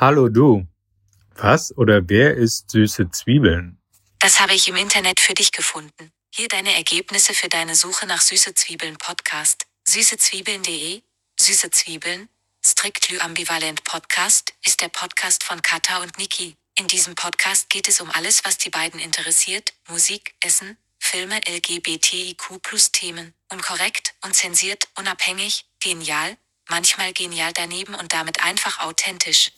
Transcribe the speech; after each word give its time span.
Hallo 0.00 0.28
du. 0.28 0.66
Was 1.36 1.76
oder 1.76 2.08
wer 2.08 2.34
isst 2.34 2.70
süße 2.72 3.12
Zwiebeln? 3.12 3.78
Das 4.18 4.40
habe 4.40 4.52
ich 4.52 4.66
im 4.66 4.74
Internet 4.74 5.20
für 5.20 5.34
dich 5.34 5.52
gefunden. 5.52 6.10
Hier 6.34 6.48
deine 6.48 6.74
Ergebnisse 6.74 7.32
für 7.32 7.48
deine 7.48 7.76
Suche 7.76 8.04
nach 8.06 8.20
Süße 8.20 8.54
Zwiebeln 8.54 8.96
Podcast. 8.96 9.66
Süßezwiebeln.de 9.88 11.02
Süße 11.38 11.70
Zwiebeln, 11.70 12.28
Strictly 12.66 13.20
Ambivalent 13.20 13.84
Podcast, 13.84 14.52
ist 14.64 14.80
der 14.80 14.88
Podcast 14.88 15.44
von 15.44 15.62
Kata 15.62 16.02
und 16.02 16.18
Niki. 16.18 16.56
In 16.76 16.88
diesem 16.88 17.14
Podcast 17.14 17.70
geht 17.70 17.86
es 17.86 18.00
um 18.00 18.10
alles, 18.10 18.44
was 18.44 18.58
die 18.58 18.70
beiden 18.70 18.98
interessiert. 18.98 19.74
Musik, 19.88 20.34
Essen, 20.40 20.76
Filme, 20.98 21.38
LGBTIQ 21.48 22.60
plus 22.62 22.90
Themen. 22.90 23.32
Unkorrekt, 23.48 24.14
unzensiert, 24.24 24.88
unabhängig, 24.98 25.66
genial, 25.78 26.36
manchmal 26.68 27.12
genial 27.12 27.52
daneben 27.52 27.94
und 27.94 28.12
damit 28.12 28.42
einfach 28.42 28.80
authentisch. 28.80 29.52